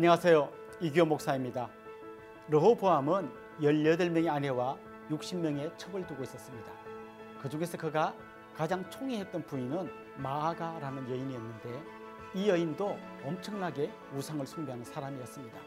안녕하세요. 0.00 0.50
이규호 0.80 1.04
목사입니다. 1.04 1.68
르호보암은 2.48 3.30
18명의 3.60 4.30
아내와 4.30 4.78
60명의 5.10 5.76
첩을 5.76 6.06
두고 6.06 6.22
있었습니다. 6.22 6.72
그 7.38 7.50
중에서 7.50 7.76
그가 7.76 8.14
가장 8.56 8.88
총애했던 8.88 9.44
부인은 9.44 9.90
마아가라는 10.16 11.06
여인이었는데 11.10 11.82
이 12.34 12.48
여인도 12.48 12.96
엄청나게 13.26 13.92
우상을 14.16 14.46
숭배하는 14.46 14.86
사람이었습니다. 14.86 15.58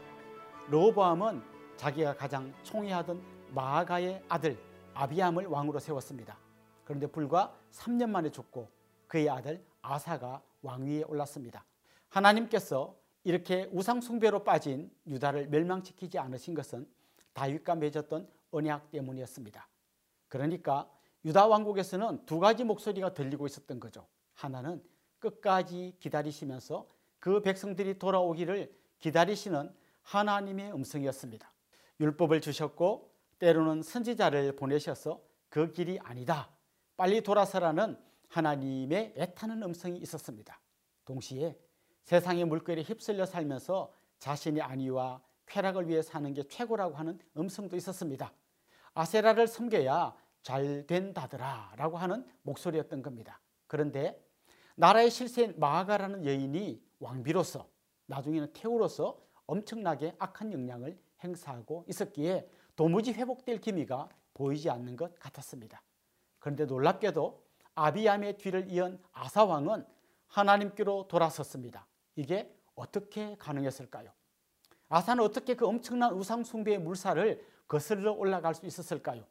르호보암은 0.68 1.40
자기가 1.76 2.16
가장 2.16 2.52
총애하던 2.64 3.22
마아가의 3.50 4.24
아들 4.28 4.58
아비암을 4.94 5.46
왕으로 5.46 5.78
세웠습니다. 5.78 6.36
그런데 6.82 7.06
불과 7.06 7.54
3년 7.70 8.10
만에 8.10 8.30
죽고 8.30 8.68
그의 9.06 9.30
아들 9.30 9.64
아사가 9.80 10.42
왕위에 10.62 11.04
올랐습니다. 11.04 11.64
하나님께서 12.08 12.96
이렇게 13.24 13.68
우상 13.72 14.00
숭배로 14.00 14.44
빠진 14.44 14.90
유다를 15.06 15.48
멸망시키지 15.48 16.18
않으신 16.18 16.54
것은 16.54 16.86
다윗과 17.32 17.74
맺었던 17.74 18.28
언약 18.50 18.90
때문이었습니다. 18.90 19.66
그러니까 20.28 20.90
유다 21.24 21.46
왕국에서는 21.46 22.26
두 22.26 22.38
가지 22.38 22.64
목소리가 22.64 23.14
들리고 23.14 23.46
있었던 23.46 23.80
거죠. 23.80 24.06
하나는 24.34 24.82
끝까지 25.18 25.96
기다리시면서 25.98 26.86
그 27.18 27.40
백성들이 27.40 27.98
돌아오기를 27.98 28.70
기다리시는 28.98 29.74
하나님의 30.02 30.72
음성이었습니다. 30.74 31.50
율법을 32.00 32.42
주셨고 32.42 33.10
때로는 33.38 33.82
선지자를 33.82 34.54
보내셔서 34.56 35.22
그 35.48 35.72
길이 35.72 35.98
아니다. 36.00 36.50
빨리 36.96 37.22
돌아서라는 37.22 37.96
하나님의 38.28 39.14
애타는 39.16 39.62
음성이 39.62 39.98
있었습니다. 39.98 40.60
동시에 41.04 41.56
세상의 42.04 42.44
물결에 42.44 42.82
휩쓸려 42.82 43.26
살면서 43.26 43.92
자신의 44.18 44.62
안위와 44.62 45.20
쾌락을 45.46 45.88
위해 45.88 46.02
사는 46.02 46.32
게 46.32 46.42
최고라고 46.42 46.94
하는 46.94 47.18
음성도 47.36 47.76
있었습니다. 47.76 48.32
아세라를 48.94 49.48
섬겨야 49.48 50.14
잘 50.42 50.86
된다더라 50.86 51.72
라고 51.76 51.96
하는 51.96 52.26
목소리였던 52.42 53.02
겁니다. 53.02 53.40
그런데 53.66 54.22
나라의 54.76 55.10
실세인 55.10 55.54
마아가라는 55.58 56.26
여인이 56.26 56.82
왕비로서 57.00 57.68
나중에는 58.06 58.52
태우로서 58.52 59.18
엄청나게 59.46 60.14
악한 60.18 60.52
영향을 60.52 60.98
행사하고 61.22 61.84
있었기에 61.88 62.48
도무지 62.76 63.12
회복될 63.12 63.60
기미가 63.60 64.08
보이지 64.34 64.68
않는 64.68 64.96
것 64.96 65.18
같았습니다. 65.18 65.82
그런데 66.38 66.66
놀랍게도 66.66 67.42
아비암의 67.74 68.38
뒤를 68.38 68.70
이은 68.70 69.00
아사왕은 69.12 69.86
하나님께로 70.28 71.08
돌아섰습니다. 71.08 71.86
이게 72.16 72.54
어떻게 72.74 73.36
가능했을까요? 73.38 74.10
아사는 74.88 75.22
어떻게 75.22 75.54
그 75.54 75.66
엄청난 75.66 76.12
우상 76.12 76.44
숭배의 76.44 76.78
물살을 76.78 77.44
거슬러 77.66 78.12
올라갈 78.12 78.54
수 78.54 78.66
있었을까요? 78.66 79.24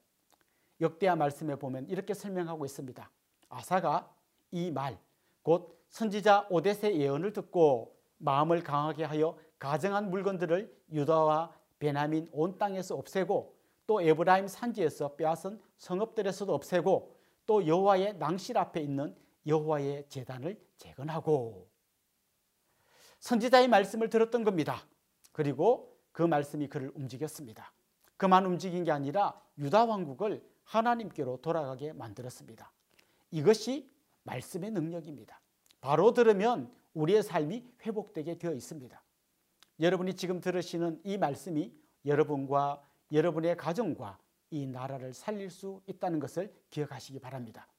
역대하 0.81 1.15
말씀에 1.15 1.55
보면 1.55 1.87
이렇게 1.87 2.13
설명하고 2.13 2.65
있습니다. 2.65 3.09
아사가 3.49 4.13
이 4.51 4.71
말, 4.71 4.99
곧 5.41 5.83
선지자 5.89 6.47
오데세 6.49 6.95
예언을 6.95 7.33
듣고 7.33 7.95
마음을 8.17 8.63
강하게 8.63 9.03
하여 9.03 9.37
가정한 9.59 10.09
물건들을 10.09 10.75
유다와 10.91 11.53
베나민 11.79 12.27
온 12.31 12.57
땅에서 12.57 12.95
없애고 12.95 13.55
또 13.85 14.01
에브라임 14.01 14.47
산지에서 14.47 15.15
빼앗은 15.15 15.61
성읍들에서도 15.77 16.53
없애고 16.53 17.15
또 17.45 17.67
여호와의 17.67 18.17
낭실 18.17 18.57
앞에 18.57 18.81
있는 18.81 19.15
여호와의 19.45 20.07
제단을 20.07 20.59
재건하고 20.77 21.67
선지자의 23.23 23.69
말씀을 23.69 24.09
들었던 24.09 24.43
겁니다. 24.43 24.85
그리고 25.31 25.97
그 26.11 26.23
말씀이 26.23 26.67
그를 26.67 26.91
움직였습니다. 26.93 27.71
그만 28.17 28.45
움직인 28.45 28.83
게 28.83 28.91
아니라 28.91 29.41
유다 29.57 29.85
왕국을 29.85 30.43
하나님께로 30.65 31.37
돌아가게 31.37 31.93
만들었습니다. 31.93 32.69
이것이 33.31 33.89
말씀의 34.23 34.71
능력입니다. 34.71 35.39
바로 35.79 36.13
들으면 36.13 36.69
우리의 36.93 37.23
삶이 37.23 37.65
회복되게 37.85 38.37
되어 38.37 38.51
있습니다. 38.51 39.01
여러분이 39.79 40.15
지금 40.17 40.41
들으시는 40.41 40.99
이 41.05 41.17
말씀이 41.17 41.73
여러분과 42.05 42.83
여러분의 43.13 43.55
가정과 43.55 44.19
이 44.49 44.67
나라를 44.67 45.13
살릴 45.13 45.49
수 45.49 45.81
있다는 45.87 46.19
것을 46.19 46.53
기억하시기 46.71 47.19
바랍니다. 47.19 47.69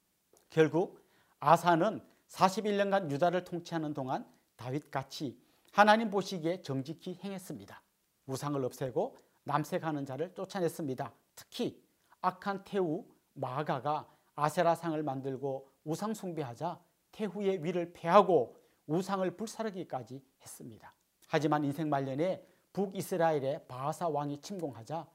결국 0.49 1.05
아사는 1.39 2.01
41년간 2.29 3.11
유다를 3.11 3.43
통치하는 3.43 3.93
동안 3.93 4.25
다윗같이 4.55 5.37
하나님 5.71 6.09
보시기에 6.09 6.61
정직히 6.61 7.19
행했습니다. 7.23 7.81
우상을 8.27 8.63
없애고 8.63 9.17
남색하는 9.43 10.05
자를 10.05 10.33
쫓아냈습니다. 10.33 11.13
특히 11.35 11.83
악한 12.21 12.63
태후 12.63 13.05
마가가 13.33 14.07
아세라상을 14.35 15.01
만들고 15.03 15.69
우상 15.83 16.13
숭배하자 16.13 16.79
태후의 17.11 17.63
위를 17.63 17.93
패하고 17.93 18.57
우상을 18.87 19.29
불사르기까지 19.35 20.21
했습니다. 20.41 20.93
하지만 21.27 21.63
인생 21.63 21.89
말년에 21.89 22.45
북이스라엘의 22.73 23.67
바하사 23.67 24.09
왕이 24.09 24.41
침공하자 24.41 25.07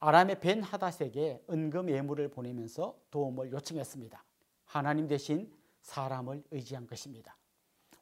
아람의 0.00 0.40
벤 0.40 0.62
하닷에게 0.62 1.44
은금 1.48 1.90
예물을 1.90 2.28
보내면서 2.28 2.98
도움을 3.10 3.52
요청했습니다. 3.52 4.24
하나님 4.64 5.06
대신 5.06 5.50
사람을 5.82 6.44
의지한 6.50 6.86
것입니다. 6.86 7.36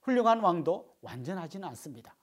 훌륭한 0.02 0.40
왕도 0.40 0.96
완전하지는 1.00 1.66
않습니다. 1.68 2.14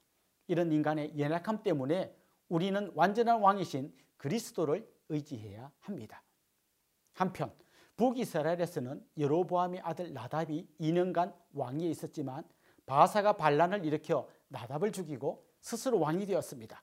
이런 0.48 0.72
인간의 0.72 1.18
연약함 1.18 1.64
때문에 1.64 2.16
우리는 2.50 2.92
완전한 2.96 3.42
왕이신 3.42 3.94
그리스도를 4.18 4.88
의지해야 5.10 5.72
합니다. 5.80 6.24
한편 7.14 7.54
북이스라엘에서는 7.98 9.06
여로보암의 9.18 9.82
아들 9.82 10.14
나답이 10.14 10.68
2년간 10.80 11.34
왕위에 11.54 11.90
있었지만 11.90 12.44
바사가 12.86 13.34
반란을 13.34 13.86
일으켜 13.86 14.28
나답을 14.48 14.92
죽이고 14.92 15.46
스스로 15.62 16.00
왕이 16.00 16.26
되었습니다. 16.26 16.82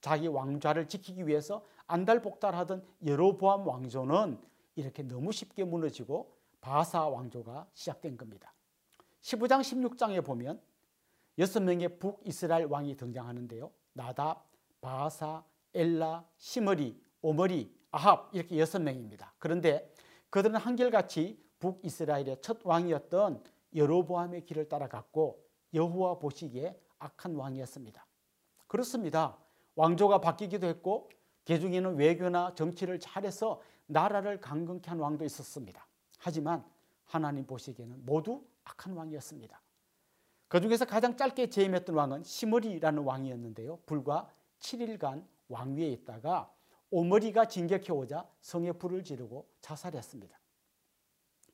자기 0.00 0.26
왕좌를 0.26 0.88
지키기 0.88 1.26
위해서 1.26 1.64
안달복달하던 1.86 2.84
여로보암 3.06 3.66
왕조는 3.66 4.40
이렇게 4.76 5.02
너무 5.02 5.32
쉽게 5.32 5.64
무너지고 5.64 6.36
바사 6.60 7.08
왕조가 7.08 7.68
시작된 7.72 8.16
겁니다. 8.16 8.52
15장 9.28 9.60
16장에 9.60 10.24
보면 10.24 10.60
여섯 11.38 11.60
명의 11.60 11.98
북이스라엘 11.98 12.64
왕이 12.66 12.96
등장하는데요. 12.96 13.70
나답, 13.92 14.48
바사, 14.80 15.44
엘라, 15.74 16.24
시머리, 16.38 16.98
오머리, 17.20 17.76
아합 17.90 18.34
이렇게 18.34 18.58
여섯 18.58 18.80
명입니다. 18.80 19.34
그런데 19.38 19.92
그들은 20.30 20.56
한결같이 20.56 21.38
북이스라엘의 21.58 22.38
첫 22.40 22.60
왕이었던 22.64 23.42
여로보암의 23.74 24.46
길을 24.46 24.68
따라갔고 24.68 25.44
여호와 25.74 26.18
보시기에 26.18 26.80
악한 26.98 27.34
왕이었습니다. 27.34 28.06
그렇습니다. 28.66 29.36
왕조가 29.74 30.20
바뀌기도 30.20 30.66
했고 30.66 31.10
개중에는 31.44 31.96
외교나 31.96 32.54
정치를 32.54 32.98
잘해서 32.98 33.60
나라를 33.86 34.40
강건케 34.40 34.88
한 34.88 34.98
왕도 34.98 35.24
있었습니다. 35.24 35.86
하지만 36.18 36.64
하나님 37.08 37.46
보시기에는 37.46 38.04
모두 38.04 38.44
악한 38.64 38.92
왕이었습니다. 38.92 39.60
그 40.48 40.60
중에서 40.60 40.84
가장 40.84 41.16
짧게 41.16 41.50
재임했던 41.50 41.94
왕은 41.94 42.24
시므리라는 42.24 43.02
왕이었는데요. 43.02 43.80
불과 43.84 44.30
7일간 44.60 45.26
왕위에 45.48 45.88
있다가 45.88 46.52
오머리가 46.90 47.46
진격해 47.48 47.92
오자 47.92 48.26
성에 48.40 48.72
불을 48.72 49.04
지르고 49.04 49.48
자살했습니다. 49.60 50.38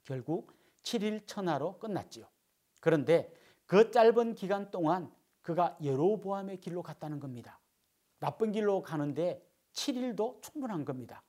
결국 0.05 0.53
7일 0.83 1.27
천하로 1.27 1.79
끝났지요. 1.79 2.27
그런데 2.81 3.33
그 3.67 3.91
짧은 3.91 4.35
기간 4.35 4.71
동안 4.71 5.11
그가 5.43 5.77
여로보암의 5.83 6.61
길로 6.61 6.83
갔다는 6.83 7.19
겁니다. 7.21 7.59
나쁜 8.19 8.53
길로 8.53 8.83
가는데 8.83 9.45
7일도 9.73 10.41
충분한 10.43 10.85
겁니다. 10.85 11.23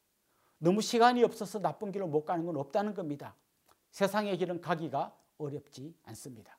너무 0.58 0.82
시간이 0.82 1.24
없어서 1.24 1.60
나쁜 1.60 1.92
길로 1.92 2.08
못 2.08 2.26
가는 2.26 2.46
건 2.46 2.58
없다는 2.58 2.94
겁니다. 2.94 3.36
세상의 3.96 4.38
길은 4.38 4.60
가기가 4.60 5.18
어렵지 5.38 5.96
않습니다. 6.04 6.58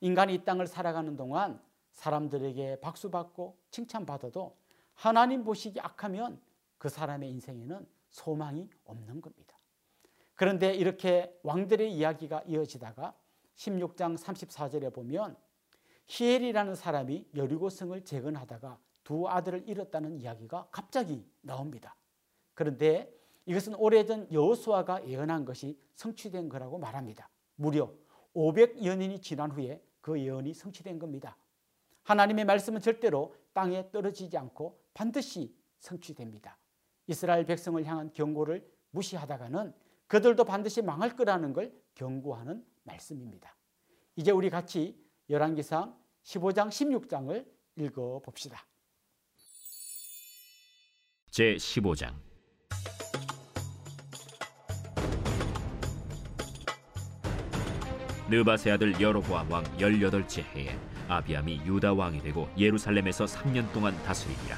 인간이 0.00 0.34
이 0.34 0.44
땅을 0.44 0.66
살아가는 0.66 1.16
동안 1.16 1.62
사람들에게 1.92 2.80
박수받고 2.80 3.56
칭찬받아도 3.70 4.56
하나님 4.94 5.44
보시기 5.44 5.78
악하면 5.78 6.40
그 6.76 6.88
사람의 6.88 7.30
인생에는 7.30 7.86
소망이 8.08 8.68
없는 8.84 9.20
겁니다. 9.20 9.56
그런데 10.34 10.74
이렇게 10.74 11.32
왕들의 11.44 11.94
이야기가 11.94 12.42
이어지다가 12.48 13.14
16장 13.54 14.18
34절에 14.18 14.92
보면 14.92 15.36
히엘이라는 16.08 16.74
사람이 16.74 17.28
여리고성을 17.36 18.04
재건하다가 18.04 18.76
두 19.04 19.28
아들을 19.28 19.68
잃었다는 19.68 20.18
이야기가 20.18 20.66
갑자기 20.72 21.24
나옵니다. 21.42 21.94
그런데 22.54 23.19
이것은 23.46 23.74
오래전 23.74 24.30
여호수아가 24.32 25.06
예언한 25.08 25.44
것이 25.44 25.78
성취된 25.94 26.48
거라고 26.48 26.78
말합니다. 26.78 27.28
무려 27.56 27.92
500여 28.34 28.96
년이 28.96 29.20
지난 29.20 29.50
후에 29.50 29.82
그 30.00 30.18
예언이 30.20 30.54
성취된 30.54 30.98
겁니다. 30.98 31.36
하나님의 32.04 32.44
말씀은 32.44 32.80
절대로 32.80 33.34
땅에 33.52 33.90
떨어지지 33.90 34.36
않고 34.36 34.80
반드시 34.94 35.54
성취됩니다. 35.78 36.58
이스라엘 37.06 37.44
백성을 37.44 37.82
향한 37.84 38.12
경고를 38.12 38.66
무시하다가는 38.90 39.74
그들도 40.06 40.44
반드시 40.44 40.82
망할 40.82 41.16
거라는 41.16 41.52
걸 41.52 41.72
경고하는 41.94 42.64
말씀입니다. 42.84 43.56
이제 44.16 44.30
우리 44.30 44.50
같이 44.50 45.00
열왕기상 45.28 45.96
15장 46.24 46.68
16장을 46.68 47.46
읽어 47.76 48.20
봅시다. 48.20 48.66
제 51.30 51.54
15장 51.54 52.29
느바세 58.30 58.70
아들 58.70 59.00
여로보암 59.00 59.50
왕 59.50 59.64
18째 59.76 60.44
해에 60.54 60.78
아비암이 61.08 61.62
유다 61.66 61.94
왕이 61.94 62.22
되고 62.22 62.48
예루살렘에서 62.56 63.24
3년 63.24 63.72
동안 63.72 64.00
다스리니라 64.04 64.56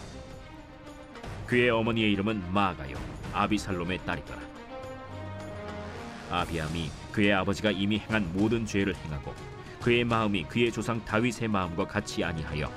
그의 1.47 1.71
어머니의 1.71 2.13
이름은 2.13 2.53
마가요. 2.53 2.97
아비살롬의 3.33 4.01
딸이더라. 4.07 4.41
아비암이 6.31 6.91
그의 7.13 7.33
아버지가 7.33 7.71
이미 7.71 7.99
행한 7.99 8.31
모든 8.35 8.67
죄를 8.67 8.95
행하고 8.95 9.35
그의 9.81 10.05
마음이 10.05 10.45
그의 10.45 10.71
조상 10.71 11.03
다윗의 11.05 11.49
마음과 11.49 11.87
같이 11.87 12.23
아니하여 12.23 12.71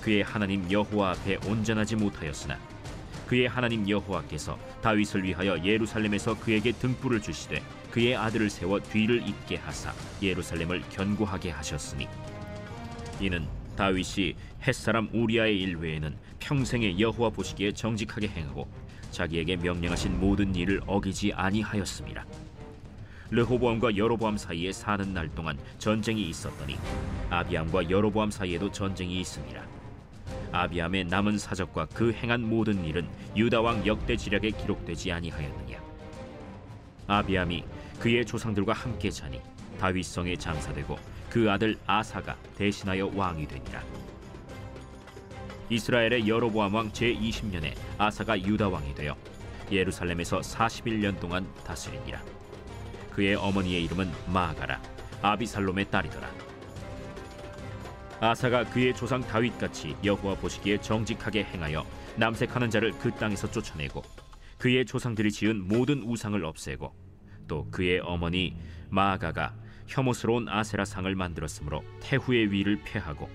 그의 0.00 0.22
하나님 0.22 0.70
여호와 0.70 1.10
앞에 1.10 1.38
온전하지 1.46 1.96
못하였으나 1.96 2.58
그의 3.30 3.46
하나님 3.46 3.88
여호와께서 3.88 4.58
다윗을 4.82 5.22
위하여 5.22 5.56
예루살렘에서 5.62 6.36
그에게 6.40 6.72
등불을 6.72 7.22
주시되 7.22 7.62
그의 7.92 8.16
아들을 8.16 8.50
세워 8.50 8.80
뒤를 8.80 9.22
잇게 9.24 9.54
하사 9.54 9.94
예루살렘을 10.20 10.82
견고하게 10.90 11.50
하셨으니 11.50 12.08
이는 13.20 13.46
다윗이 13.76 14.34
햇사람 14.66 15.08
우리아의 15.12 15.60
일 15.60 15.76
외에는 15.76 16.16
평생에 16.40 16.98
여호와 16.98 17.30
보시기에 17.30 17.70
정직하게 17.70 18.26
행하고 18.26 18.66
자기에게 19.12 19.58
명령하신 19.58 20.18
모든 20.18 20.52
일을 20.52 20.80
어기지 20.88 21.32
아니하였습니다. 21.32 22.26
르호보암과 23.30 23.96
여로보암 23.96 24.38
사이에 24.38 24.72
사는 24.72 25.14
날 25.14 25.32
동안 25.36 25.56
전쟁이 25.78 26.28
있었더니 26.28 26.76
아비암과 27.30 27.90
여로보암 27.90 28.32
사이에도 28.32 28.72
전쟁이 28.72 29.20
있습니다. 29.20 29.79
아비암의 30.52 31.04
남은 31.04 31.38
사적과 31.38 31.86
그 31.86 32.12
행한 32.12 32.42
모든 32.42 32.84
일은 32.84 33.08
유다 33.36 33.60
왕 33.60 33.86
역대 33.86 34.16
지략에 34.16 34.50
기록되지 34.50 35.12
아니하였느냐? 35.12 35.80
아비암이 37.06 37.64
그의 37.98 38.24
조상들과 38.24 38.72
함께 38.72 39.10
자니 39.10 39.40
다윗 39.78 40.04
성에 40.04 40.36
장사되고 40.36 40.98
그 41.28 41.50
아들 41.50 41.78
아사가 41.86 42.36
대신하여 42.56 43.12
왕이 43.14 43.46
되니라. 43.46 43.82
이스라엘의 45.68 46.28
여로보암 46.28 46.74
왕 46.74 46.90
제20년에 46.90 47.74
아사가 47.96 48.40
유다 48.40 48.68
왕이 48.68 48.94
되어 48.94 49.16
예루살렘에서 49.70 50.40
41년 50.40 51.20
동안 51.20 51.46
다스리니라. 51.64 52.20
그의 53.10 53.34
어머니의 53.34 53.84
이름은 53.84 54.10
마가라 54.32 54.80
아비살롬의 55.22 55.90
딸이더라 55.90 56.49
아사가 58.20 58.64
그의 58.64 58.94
조상 58.94 59.22
다윗같이 59.22 59.96
여호와 60.04 60.34
보시기에 60.34 60.78
정직하게 60.82 61.42
행하여 61.44 61.86
남색하는 62.16 62.68
자를 62.68 62.92
그 62.92 63.10
땅에서 63.12 63.50
쫓아내고 63.50 64.02
그의 64.58 64.84
조상들이 64.84 65.32
지은 65.32 65.66
모든 65.66 66.02
우상을 66.02 66.44
없애고 66.44 66.94
또 67.48 67.66
그의 67.70 68.00
어머니 68.00 68.56
마아가가 68.90 69.54
혐오스러운 69.86 70.50
아세라 70.50 70.84
상을 70.84 71.12
만들었으므로 71.14 71.82
태후의 72.00 72.52
위를 72.52 72.78
패하고 72.84 73.30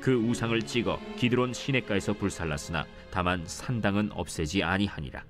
그 0.00 0.14
우상을 0.14 0.62
찍어 0.62 1.00
기드론 1.16 1.52
시내가에서 1.52 2.12
불살랐으나 2.14 2.86
다만 3.10 3.44
산당은 3.44 4.12
없애지 4.12 4.62
아니하니라. 4.62 5.24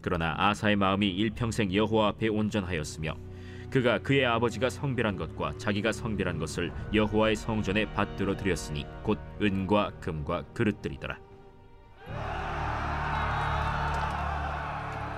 그러나 0.00 0.34
아사의 0.38 0.76
마음이 0.76 1.08
일평생 1.08 1.74
여호와 1.74 2.08
앞에 2.08 2.28
온전하였으며 2.28 3.14
그가 3.72 3.98
그의 3.98 4.26
아버지가 4.26 4.68
성별한 4.68 5.16
것과 5.16 5.54
자기가 5.56 5.92
성별한 5.92 6.38
것을 6.38 6.70
여호와의 6.92 7.36
성전에 7.36 7.90
받들어 7.94 8.36
드렸으니 8.36 8.84
곧 9.02 9.18
은과 9.40 9.92
금과 9.98 10.44
그릇들이더라. 10.52 11.18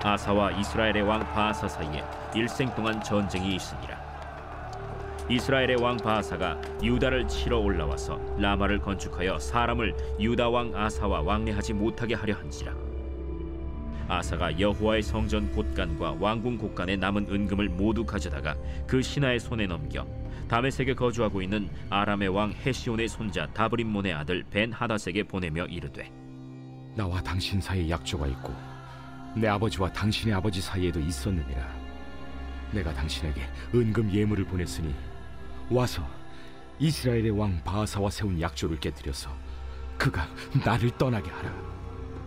아사와 0.01 0.51
이스라엘의 0.51 1.01
왕 1.01 1.19
바하사 1.33 1.67
사이에 1.67 2.01
일생 2.33 2.73
동안 2.75 3.03
전쟁이 3.03 3.55
있으니라. 3.55 3.99
이스라엘의 5.29 5.81
왕 5.81 5.97
바하사가 5.97 6.61
유다를 6.81 7.27
치러 7.27 7.59
올라와서 7.59 8.21
라마를 8.37 8.79
건축하여 8.79 9.37
사람을 9.37 9.93
유다 10.17 10.47
왕 10.47 10.71
아사와 10.73 11.23
왕래하지 11.23 11.73
못하게 11.73 12.13
하려 12.13 12.35
한지라. 12.35 12.84
아사가 14.07 14.59
여호와의 14.59 15.01
성전 15.03 15.51
곳간과 15.51 16.17
왕궁 16.19 16.57
곳간에 16.57 16.95
남은 16.95 17.27
은금을 17.29 17.69
모두 17.69 18.05
가져다가 18.05 18.55
그 18.87 19.01
신하의 19.01 19.39
손에 19.39 19.65
넘겨 19.65 20.05
다메섹에 20.47 20.93
거주하고 20.93 21.41
있는 21.41 21.69
아람의 21.89 22.29
왕 22.29 22.51
헤시온의 22.51 23.07
손자 23.07 23.47
다브림몬의 23.47 24.13
아들 24.13 24.43
벤 24.49 24.71
하닷에게 24.71 25.23
보내며 25.23 25.65
이르되 25.65 26.11
나와 26.95 27.21
당신 27.21 27.59
사이에 27.59 27.89
약조가 27.89 28.27
있고 28.27 28.53
내 29.35 29.47
아버지와 29.47 29.91
당신의 29.91 30.33
아버지 30.33 30.61
사이에도 30.61 30.99
있었느니라. 30.99 31.67
내가 32.71 32.93
당신에게 32.93 33.41
은금 33.73 34.11
예물을 34.11 34.45
보냈으니 34.45 34.93
와서 35.69 36.07
이스라엘의 36.79 37.31
왕 37.31 37.61
바하사와 37.63 38.09
세운 38.09 38.39
약조를 38.39 38.79
깨뜨려서 38.79 39.29
그가 39.97 40.27
나를 40.63 40.91
떠나게 40.91 41.29
하라. 41.31 41.51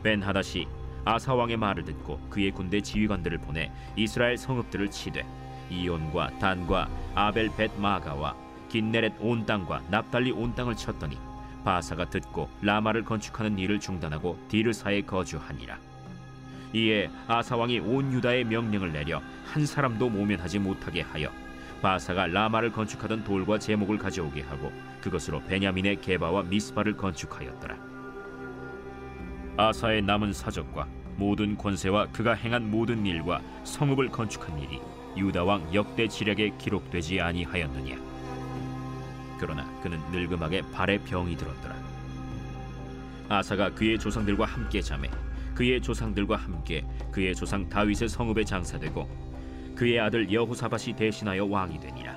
벤 0.02 0.22
하닷이 0.22 0.66
아사 1.08 1.34
왕의 1.34 1.56
말을 1.56 1.86
듣고 1.86 2.20
그의 2.28 2.50
군대 2.50 2.82
지휘관들을 2.82 3.38
보내 3.38 3.72
이스라엘 3.96 4.36
성읍들을 4.36 4.90
치되 4.90 5.24
이온과 5.70 6.38
단과 6.38 6.86
아벨 7.14 7.48
벳 7.56 7.70
마가와 7.80 8.36
긴네렛 8.68 9.14
온 9.18 9.46
땅과 9.46 9.84
납달리 9.88 10.32
온 10.32 10.54
땅을 10.54 10.76
쳤더니 10.76 11.18
바사가 11.64 12.10
듣고 12.10 12.50
라마를 12.60 13.06
건축하는 13.06 13.58
일을 13.58 13.80
중단하고 13.80 14.38
디르사에 14.48 15.00
거주하니라. 15.02 15.78
이에 16.74 17.08
아사 17.26 17.56
왕이 17.56 17.78
온 17.80 18.12
유다에 18.12 18.44
명령을 18.44 18.92
내려 18.92 19.22
한 19.46 19.64
사람도 19.64 20.10
모면하지 20.10 20.58
못하게 20.58 21.00
하여 21.00 21.30
바사가 21.80 22.26
라마를 22.26 22.70
건축하던 22.70 23.24
돌과 23.24 23.58
제목을 23.58 23.96
가져오게 23.96 24.42
하고 24.42 24.70
그것으로 25.00 25.42
베냐민의 25.44 26.02
게바와 26.02 26.42
미스바를 26.42 26.98
건축하였더라. 26.98 27.88
아사의 29.58 30.02
남은 30.02 30.32
사적과 30.32 30.86
모든 31.18 31.58
권세와 31.58 32.06
그가 32.06 32.32
행한 32.32 32.70
모든 32.70 33.04
일과 33.04 33.42
성읍을 33.64 34.10
건축한 34.10 34.58
일이 34.60 34.80
유다 35.16 35.42
왕 35.44 35.74
역대 35.74 36.06
지략에 36.06 36.52
기록되지 36.58 37.20
아니하였느냐? 37.20 37.96
그러나 39.38 39.68
그는 39.82 39.98
늙음하게 40.12 40.62
발에 40.72 40.98
병이 40.98 41.36
들었더라. 41.36 41.76
아사가 43.28 43.74
그의 43.74 43.98
조상들과 43.98 44.46
함께 44.46 44.80
잠에 44.80 45.10
그의 45.54 45.82
조상들과 45.82 46.36
함께 46.36 46.84
그의 47.10 47.34
조상 47.34 47.68
다윗의 47.68 48.08
성읍에 48.08 48.44
장사되고 48.44 49.08
그의 49.74 49.98
아들 49.98 50.32
여호사밧이 50.32 50.94
대신하여 50.96 51.44
왕이 51.46 51.80
되니라. 51.80 52.16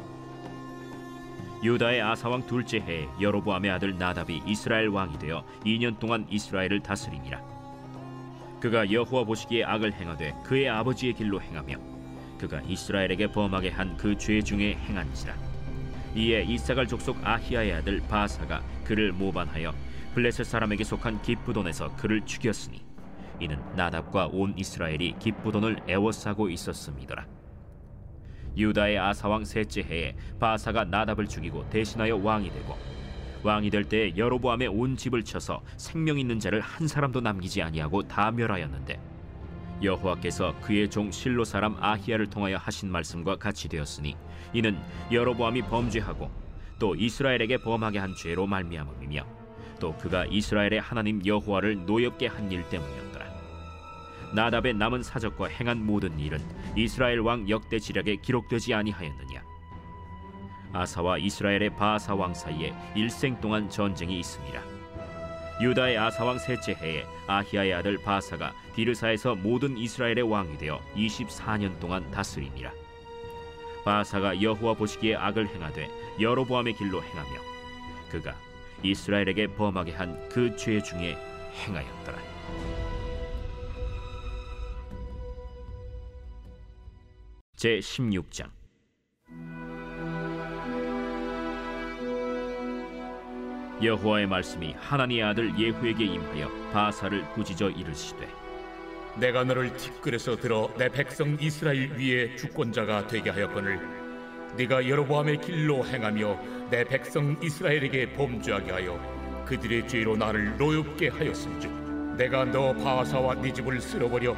유다의 1.63 2.01
아사왕 2.01 2.46
둘째 2.48 2.79
해에 2.79 3.08
여로보암의 3.20 3.70
아들 3.72 3.98
나답이 3.98 4.43
이스라엘 4.46 4.89
왕이 4.89 5.17
되어 5.20 5.43
2년 5.65 6.00
동안 6.00 6.25
이스라엘을 6.29 6.81
다스리니라. 6.81 7.61
그가 8.62 8.91
여호와 8.91 9.24
보시기에 9.25 9.63
악을 9.63 9.94
행하되 9.94 10.34
그의 10.44 10.70
아버지의 10.70 11.13
길로 11.13 11.41
행하며 11.41 11.75
그가 12.39 12.62
이스라엘에게 12.62 13.32
범하게 13.32 13.70
한 13.70 13.98
그 13.98 14.15
죄 14.18 14.41
중에 14.41 14.74
행한지라. 14.75 15.36
이에 16.15 16.44
이사갈 16.44 16.88
족속 16.88 17.18
아히야의 17.24 17.74
아들 17.74 18.01
바사가 18.08 18.62
그를 18.84 19.12
모반하여 19.13 19.74
블레셋 20.13 20.46
사람에게 20.46 20.84
속한 20.84 21.22
기쁘돈에서 21.22 21.96
그를 21.96 22.22
죽였으니 22.25 22.82
이는 23.39 23.58
나답과 23.75 24.27
온 24.27 24.53
이스라엘이 24.58 25.15
기쁘돈을 25.20 25.82
애워싸고 25.89 26.50
있었음이더라. 26.50 27.25
유다의 28.58 29.00
아사왕 29.00 29.46
셋째 29.46 29.82
해에 29.82 30.15
바사가 30.39 30.84
나답을 30.84 31.27
죽이고 31.27 31.70
대신하여 31.70 32.18
왕이 32.18 32.51
되고 32.51 32.75
왕이 33.43 33.69
될때 33.69 34.13
여로보암의 34.15 34.67
온 34.67 34.95
집을 34.95 35.24
쳐서 35.24 35.62
생명 35.77 36.19
있는 36.19 36.39
자를 36.39 36.62
한 36.62 36.88
사람도 36.88 37.21
남기지 37.21 37.62
아니하고 37.62 38.07
다 38.07 38.31
멸하였는데 38.31 39.00
여호와께서 39.83 40.60
그의 40.62 40.89
종 40.89 41.12
실로 41.12 41.43
사람 41.43 41.75
아히야를 41.79 42.29
통하여 42.29 42.57
하신 42.57 42.91
말씀과 42.91 43.38
같이 43.38 43.67
되었으니 43.67 44.15
이는 44.53 44.77
여로보암이 45.12 45.63
범죄하고 45.63 46.29
또 46.77 46.95
이스라엘에게 46.95 47.57
범하게 47.57 48.00
한 48.00 48.13
죄로 48.15 48.45
말미암음이며 48.45 49.25
또 49.79 49.95
그가 49.98 50.25
이스라엘의 50.25 50.79
하나님 50.81 51.25
여호와를 51.25 51.86
노엽게 51.86 52.27
한 52.27 52.51
일 52.51 52.67
때문이었다. 52.69 53.12
나답의 54.33 54.75
남은 54.75 55.03
사적과 55.03 55.48
행한 55.48 55.86
모든 55.86 56.17
일은 56.19 56.39
이스라엘 56.75 57.19
왕 57.19 57.50
역대 57.50 57.79
지략에 57.79 58.17
기록되지 58.17 58.74
아니하였느냐 58.74 59.43
아사와 60.74 61.18
이스라엘의 61.18 61.72
바사 61.75 62.16
왕 62.16 62.34
사이에 62.34 62.74
일생 62.96 63.40
동안 63.42 63.70
전쟁이 63.70 64.20
있습니다. 64.20 64.62
유다의 65.62 65.98
아사 65.98 66.25
왕 66.25 66.40
셋째 66.40 66.74
해에 66.74 67.06
아히야의 67.28 67.74
아들 67.74 68.01
바사가 68.01 68.54
디르사에서 68.75 69.36
모든 69.36 69.78
이스라엘의 69.78 70.22
왕이 70.24 70.58
되어 70.58 70.80
24년 70.96 71.80
동안 71.80 72.10
다스립니다. 72.12 72.72
바사가 73.84 74.42
여호와 74.42 74.74
보시기에 74.75 75.16
악을 75.16 75.48
행하되 75.54 75.90
여로보암의 76.20 76.74
길로 76.75 77.01
행하며 77.04 77.32
그가 78.10 78.36
이스라엘에게 78.84 79.48
범하게 79.56 79.92
한 79.94 80.30
그 80.30 80.56
죄 80.56 80.82
중에 80.82 81.18
행하였더라. 81.54 82.18
제 87.56 87.80
16장 87.80 88.50
여호와의 93.84 94.28
말씀이 94.28 94.76
하나님의 94.80 95.24
아들 95.24 95.60
예후에게 95.60 96.06
임하여 96.06 96.50
바사를 96.72 97.24
꾸짖어 97.34 97.70
이르시되 97.70 98.28
내가 99.18 99.44
너를 99.44 99.76
티끌에서 99.76 100.38
들어 100.38 100.72
내 100.78 100.88
백성 100.88 101.36
이스라엘 101.40 101.92
위에 101.94 102.36
주권자가 102.36 103.08
되게 103.08 103.30
하였거늘 103.30 103.80
네가 104.56 104.88
여로보암의 104.88 105.42
길로 105.42 105.86
행하며 105.86 106.70
내 106.70 106.84
백성 106.84 107.38
이스라엘에게 107.42 108.14
범죄하게 108.14 108.72
하여 108.72 109.44
그들의 109.46 109.88
죄로 109.88 110.16
나를 110.16 110.58
노엽게 110.58 111.10
하였음즉 111.10 112.16
내가 112.18 112.46
너 112.46 112.74
바하사와 112.74 113.36
네 113.36 113.52
집을 113.52 113.82
쓸어버려 113.82 114.36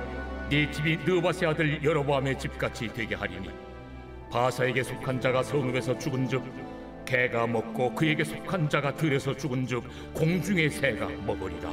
네 0.49 0.71
집이 0.71 0.99
느바세 1.05 1.47
아들 1.47 1.83
여로보암의 1.83 2.39
집같이 2.39 2.87
되게 2.87 3.15
하리니 3.15 3.49
바하사에게 4.31 4.83
속한 4.83 5.19
자가 5.19 5.43
성읍에서 5.43 5.97
죽은즉 5.99 6.43
개가 7.05 7.47
먹고 7.47 7.93
그에게 7.93 8.23
속한 8.23 8.69
자가 8.69 8.93
들에서 8.95 9.35
죽은즉 9.35 9.83
공중의 10.13 10.69
새가 10.69 11.07
먹으리라. 11.25 11.71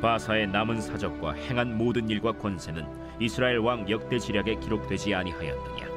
바사의 0.00 0.46
남은 0.48 0.80
사적과 0.80 1.32
행한 1.32 1.76
모든 1.76 2.08
일과 2.08 2.32
권세는 2.32 2.86
이스라엘 3.20 3.58
왕 3.58 3.88
역대 3.90 4.18
지략에 4.18 4.56
기록되지 4.56 5.14
아니하였느냐? 5.14 5.88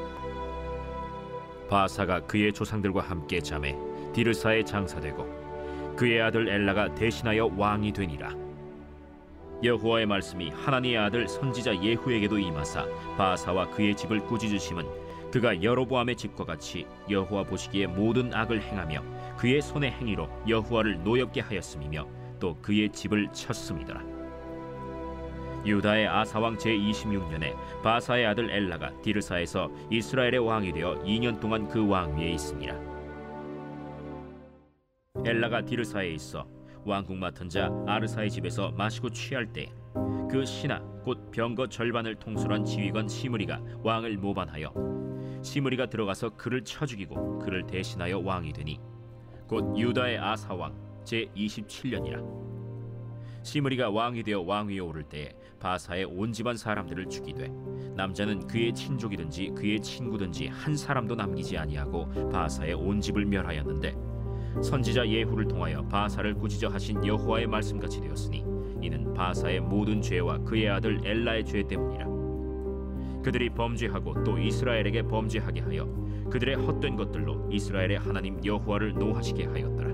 바사가 1.69 2.21
그의 2.21 2.51
조상들과 2.51 3.01
함께 3.01 3.39
잠에 3.39 3.77
디르사에 4.13 4.63
장사되고 4.63 5.95
그의 5.95 6.21
아들 6.21 6.49
엘라가 6.49 6.95
대신하여 6.95 7.51
왕이 7.55 7.93
되니라. 7.93 8.35
여호와의 9.63 10.07
말씀이 10.07 10.49
하나님의 10.49 10.97
아들 10.97 11.27
선지자 11.27 11.83
예후에게도 11.83 12.39
임하사 12.39 12.85
바사와 13.15 13.69
그의 13.69 13.95
집을 13.95 14.21
꾸짖으심은 14.21 14.83
그가 15.31 15.61
여로보암의 15.63 16.15
집과 16.15 16.45
같이 16.45 16.85
여호와 17.09 17.43
보시기에 17.43 17.87
모든 17.87 18.33
악을 18.33 18.61
행하며 18.61 19.37
그의 19.37 19.61
손의 19.61 19.91
행위로 19.91 20.29
여호와를 20.47 21.03
노엽게 21.03 21.41
하였음이며 21.41 22.07
또 22.39 22.55
그의 22.61 22.89
집을 22.89 23.31
쳤음이더라. 23.31 24.03
유다의 25.65 26.07
아사왕 26.07 26.57
제26년에 26.57 27.81
바사의 27.83 28.25
아들 28.25 28.49
엘라가 28.49 28.99
디르사에서 29.01 29.69
이스라엘의 29.91 30.39
왕이 30.39 30.73
되어 30.73 30.95
2년 31.03 31.39
동안 31.39 31.67
그 31.67 31.87
왕위에 31.87 32.31
있습니다. 32.31 32.75
엘라가 35.23 35.63
디르사에 35.63 36.09
있어 36.13 36.47
왕궁 36.83 37.19
맡은 37.19 37.47
자 37.47 37.69
아르사의 37.85 38.31
집에서 38.31 38.71
마시고 38.71 39.11
취할 39.11 39.45
때 39.53 39.71
그 40.31 40.45
신하 40.45 40.79
곧 41.03 41.29
병거 41.31 41.67
절반을 41.67 42.15
통솔한 42.15 42.63
지휘관 42.63 43.07
시므리가 43.07 43.61
왕을 43.83 44.17
모반하여 44.17 44.71
시므리가 45.41 45.87
들어가서 45.87 46.31
그를 46.35 46.63
쳐 46.63 46.85
죽이고 46.85 47.39
그를 47.39 47.65
대신하여 47.65 48.19
왕이 48.19 48.53
되니 48.53 48.79
곧 49.47 49.77
유다의 49.77 50.17
아사 50.17 50.53
왕 50.53 50.91
제 51.03 51.27
27년이라. 51.35 52.41
시므리가 53.43 53.89
왕이 53.89 54.23
되어 54.23 54.41
왕위에 54.41 54.79
오를 54.79 55.03
때에 55.03 55.33
바사의 55.59 56.05
온 56.05 56.31
집안 56.31 56.55
사람들을 56.55 57.09
죽이되 57.09 57.47
남자는 57.95 58.47
그의 58.47 58.73
친족이든지 58.73 59.53
그의 59.55 59.81
친구든지 59.81 60.47
한 60.47 60.77
사람도 60.77 61.15
남기지 61.15 61.57
아니하고 61.57 62.29
바사의 62.29 62.73
온 62.75 63.01
집을 63.01 63.25
멸하였는데 63.25 63.95
선지자 64.61 65.07
예후를 65.07 65.47
통하여 65.47 65.81
바사를 65.87 66.33
꾸짖어 66.35 66.69
하신 66.69 67.05
여호와의 67.05 67.47
말씀같이 67.47 67.99
되었으니 67.99 68.45
이는 68.81 69.13
바사의 69.13 69.59
모든 69.61 70.01
죄와 70.01 70.37
그의 70.39 70.69
아들 70.69 71.01
엘라의 71.03 71.45
죄 71.45 71.63
때문이라 71.63 72.10
그들이 73.23 73.49
범죄하고 73.49 74.23
또 74.23 74.37
이스라엘에게 74.37 75.03
범죄하게 75.03 75.61
하여 75.61 75.85
그들의 76.29 76.55
헛된 76.55 76.95
것들로 76.95 77.47
이스라엘의 77.51 77.97
하나님 77.99 78.43
여호와를 78.43 78.93
노하시게 78.93 79.45
하였더라. 79.45 79.91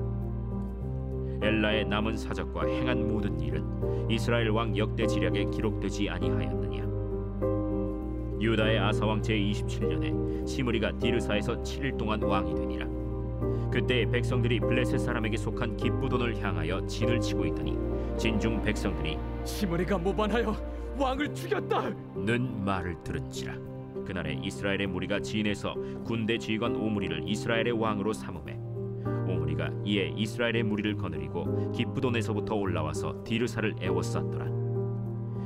엘라의 1.41 1.86
남은 1.86 2.17
사적과 2.17 2.65
행한 2.65 3.07
모든 3.07 3.39
일은 3.39 3.63
이스라엘 4.10 4.50
왕 4.50 4.75
역대 4.77 5.05
지략에 5.05 5.46
기록되지 5.46 6.10
아니하였느냐? 6.10 6.88
유다의 8.39 8.79
아사 8.79 9.05
왕 9.05 9.22
제27년에 9.22 10.48
시므리가 10.48 11.00
디르사에서 11.00 11.62
7일 11.62 11.98
동안 11.98 12.22
왕이 12.22 12.55
되니라. 12.55 12.88
그때 13.72 14.05
백성들이 14.10 14.60
블레셋 14.60 15.00
사람에게 15.00 15.38
속한 15.38 15.75
기쁘돈을 15.77 16.41
향하여 16.41 16.86
진을 16.86 17.19
치고 17.19 17.46
있더니 17.48 17.77
진중 18.17 18.62
백성들이 18.62 19.17
시므리가 19.43 19.98
모반하여 19.98 20.55
왕을 20.98 21.34
죽였다. 21.34 21.89
는 22.16 22.63
말을 22.66 23.04
들은지라. 23.04 23.54
그날에 24.06 24.39
이스라엘의 24.42 24.88
무리가 24.88 25.20
진에서 25.20 25.75
군대 26.06 26.38
지휘관 26.38 26.75
오므리를 26.75 27.27
이스라엘의 27.27 27.72
왕으로 27.72 28.13
삼음해 28.13 28.54
오므리가 29.27 29.72
이에 29.86 30.13
이스라엘의 30.16 30.63
무리를 30.63 30.96
거느리고 30.96 31.72
기쁘돈에서부터 31.72 32.56
올라와서 32.56 33.24
디르사를 33.24 33.75
애워쌌더라. 33.82 34.58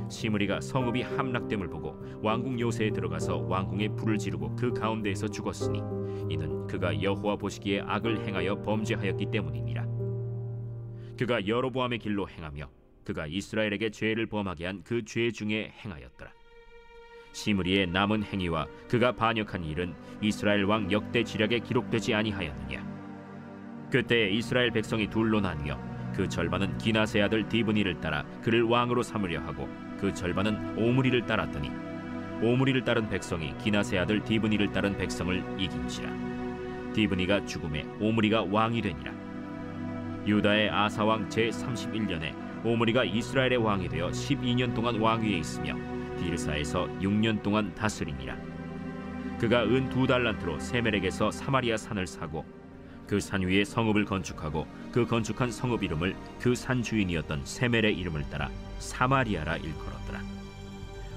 시므리가 0.08 0.60
성읍이 0.60 1.02
함락됨을 1.02 1.68
보고 1.68 1.96
왕궁 2.22 2.60
요새에 2.60 2.90
들어가서 2.90 3.38
왕궁에 3.38 3.88
불을 3.96 4.18
지르고 4.18 4.54
그 4.56 4.72
가운데에서 4.72 5.26
죽었으니 5.26 5.82
이는 6.28 6.66
그가 6.66 7.02
여호와 7.02 7.36
보시기에 7.36 7.80
악을 7.80 8.26
행하여 8.26 8.60
범죄하였기 8.62 9.26
때문이니라. 9.30 9.86
그가 11.18 11.46
여로보암의 11.46 11.98
길로 11.98 12.28
행하며 12.28 12.68
그가 13.04 13.26
이스라엘에게 13.26 13.90
죄를 13.90 14.26
범하게 14.26 14.66
한 14.66 14.82
그 14.82 15.04
죄 15.04 15.30
중에 15.30 15.72
행하였더라. 15.84 16.32
시므리의 17.32 17.86
남은 17.88 18.24
행위와 18.24 18.66
그가 18.88 19.12
반역한 19.12 19.64
일은 19.64 19.94
이스라엘 20.20 20.64
왕 20.64 20.90
역대 20.92 21.24
지략에 21.24 21.60
기록되지 21.60 22.14
아니하였느냐. 22.14 22.92
그때 23.90 24.28
이스라엘 24.30 24.70
백성이 24.70 25.08
둘로 25.08 25.40
나뉘어 25.40 25.78
그 26.14 26.28
절반은 26.28 26.76
기나세 26.78 27.22
아들 27.22 27.48
디브니를 27.48 28.00
따라 28.00 28.24
그를 28.42 28.62
왕으로 28.62 29.02
삼으려 29.02 29.40
하고 29.40 29.68
그 29.98 30.12
절반은 30.12 30.78
오므리를 30.78 31.24
따랐더니 31.26 31.70
오므리를 32.42 32.84
따른 32.84 33.08
백성이 33.08 33.56
기나세 33.58 33.98
아들 33.98 34.22
디브니를 34.22 34.72
따른 34.72 34.96
백성을 34.96 35.42
이긴지라. 35.58 36.92
디브니가 36.92 37.46
죽음에 37.46 37.86
오므리가 38.00 38.44
왕이 38.50 38.82
되니라. 38.82 39.12
유다의 40.26 40.70
아사 40.70 41.04
왕 41.04 41.28
제 41.30 41.48
31년에 41.48 42.34
오므리가 42.64 43.04
이스라엘의 43.04 43.56
왕이 43.58 43.88
되어 43.88 44.08
12년 44.10 44.74
동안 44.74 45.00
왕위에 45.00 45.38
있으며 45.38 45.74
디르사에서 46.18 46.86
6년 47.00 47.42
동안 47.42 47.74
다스리니라. 47.74 48.36
그가 49.40 49.64
은 49.64 49.88
두 49.90 50.06
달란트로 50.06 50.60
세멜에게서 50.60 51.32
사마리아 51.32 51.76
산을 51.76 52.06
사고 52.06 52.44
그 53.08 53.20
산 53.20 53.42
위에 53.42 53.64
성읍을 53.64 54.04
건축하고 54.04 54.66
그 54.92 55.04
건축한 55.06 55.50
성읍 55.50 55.82
이름을 55.82 56.14
그 56.40 56.54
산 56.54 56.82
주인이었던 56.82 57.44
세멜의 57.44 57.98
이름을 57.98 58.22
따라 58.30 58.48
사마리아라 58.78 59.56
일컬었더라. 59.56 60.20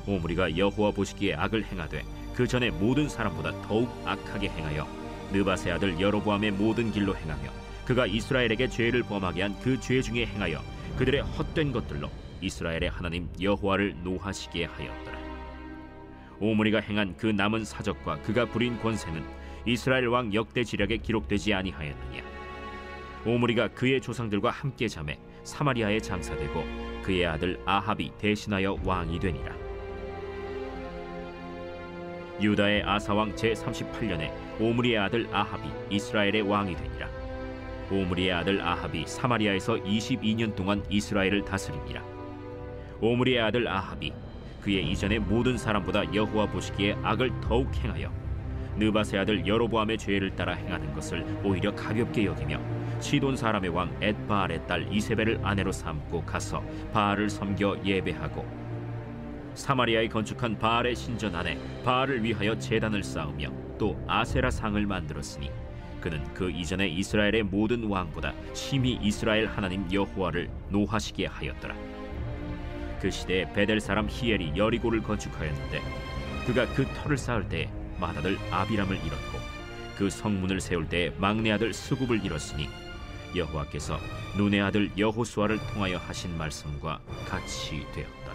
오므리가 0.07 0.57
여호와 0.57 0.91
보시기에 0.91 1.35
악을 1.35 1.63
행하되 1.65 2.03
그 2.33 2.47
전에 2.47 2.71
모든 2.71 3.07
사람보다 3.07 3.61
더욱 3.61 3.89
악하게 4.05 4.49
행하여 4.49 4.87
느바세 5.31 5.71
아들 5.71 5.99
여로보암의 5.99 6.51
모든 6.51 6.91
길로 6.91 7.15
행하며 7.15 7.49
그가 7.85 8.07
이스라엘에게 8.07 8.67
죄를 8.69 9.03
범하게 9.03 9.41
한 9.43 9.55
그 9.59 9.79
죄 9.79 10.01
중에 10.01 10.25
행하여 10.25 10.59
그들의 10.97 11.21
헛된 11.21 11.71
것들로 11.71 12.09
이스라엘의 12.41 12.89
하나님 12.89 13.29
여호와를 13.41 13.95
노하시게 14.03 14.65
하였더라. 14.65 15.19
오므리가 16.39 16.79
행한 16.79 17.15
그 17.17 17.27
남은 17.27 17.65
사적과 17.65 18.21
그가 18.21 18.45
부린 18.45 18.79
권세는 18.79 19.23
이스라엘 19.65 20.07
왕 20.07 20.33
역대 20.33 20.63
지략에 20.63 20.97
기록되지 20.97 21.53
아니하였느냐. 21.53 22.23
오므리가 23.25 23.69
그의 23.69 23.99
조상들과 23.99 24.51
함께 24.51 24.87
잠에 24.87 25.19
사마리아에 25.43 25.99
장사되고 25.99 26.63
그의 27.03 27.25
아들 27.25 27.59
아합이 27.65 28.11
대신하여 28.17 28.77
왕이 28.83 29.19
되니라. 29.19 29.55
유다의 32.41 32.83
아사왕 32.83 33.35
제 33.35 33.53
38년에 33.53 34.31
오므리의 34.59 34.97
아들 34.97 35.27
아합이 35.33 35.69
이스라엘의 35.89 36.41
왕이 36.41 36.75
되니라. 36.75 37.14
오므리의 37.91 38.31
아들 38.31 38.61
아합이 38.61 39.05
사마리아에서 39.05 39.75
22년 39.75 40.55
동안 40.55 40.83
이스라엘을 40.89 41.45
다스립니다. 41.45 42.03
오므리의 42.99 43.41
아들 43.41 43.67
아합이 43.67 44.11
그의 44.61 44.89
이전의 44.91 45.19
모든 45.19 45.57
사람보다 45.57 46.13
여호와 46.13 46.47
보시기에 46.47 46.97
악을 47.03 47.41
더욱 47.41 47.73
행하여 47.75 48.11
느바세 48.77 49.19
아들 49.19 49.45
여로보암의 49.45 49.97
죄를 49.99 50.35
따라 50.35 50.53
행하는 50.53 50.93
것을 50.93 51.23
오히려 51.43 51.73
가볍게 51.75 52.25
여기며 52.25 52.59
시돈 52.99 53.37
사람의 53.37 53.69
왕 53.69 53.95
엣바알의 54.01 54.67
딸 54.67 54.91
이세벨을 54.91 55.39
아내로 55.43 55.71
삼고 55.71 56.25
가서 56.25 56.63
바알을 56.91 57.29
섬겨 57.29 57.81
예배하고 57.85 58.45
사마리아에 59.53 60.07
건축한 60.07 60.57
바알의 60.57 60.95
신전 60.95 61.35
안에 61.35 61.57
바알을 61.83 62.23
위하여 62.23 62.57
제단을 62.57 63.03
쌓으며 63.03 63.49
또 63.77 64.03
아세라 64.07 64.49
상을 64.49 64.83
만들었으니 64.85 65.51
그는 66.05 66.23
그 66.35 66.51
이전에 66.51 66.87
이스라엘의 66.87 67.41
모든 67.41 67.85
왕보다 67.85 68.31
심히 68.53 68.99
이스라엘 69.01 69.47
하나님 69.47 69.91
여호와를 69.91 70.51
노하시게 70.69 71.25
하였더라. 71.25 71.75
그 73.01 73.09
시대에 73.09 73.51
베델 73.53 73.79
사람 73.79 74.07
히엘이 74.07 74.53
여리고를 74.55 75.01
건축하였는데 75.01 75.81
그가 76.45 76.67
그 76.75 76.85
터를 76.93 77.17
쌓을 77.17 77.49
때에 77.49 77.71
맏아들 77.99 78.37
아비람을 78.51 78.97
잃었고 78.97 79.39
그 79.97 80.11
성문을 80.11 80.61
세울 80.61 80.87
때에 80.87 81.09
막내 81.17 81.51
아들 81.51 81.73
스굽을 81.73 82.23
잃었으니 82.23 82.69
여호와께서 83.35 83.99
눈의 84.37 84.61
아들 84.61 84.91
여호수아를 84.95 85.57
통하여 85.73 85.97
하신 85.97 86.37
말씀과 86.37 86.99
같이 87.27 87.83
되었더 87.95 88.34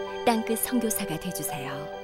땅끝 0.31 0.59
선교사가 0.59 1.19
되주세요. 1.19 2.00